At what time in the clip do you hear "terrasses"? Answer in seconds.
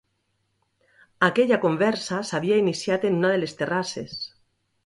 3.63-4.19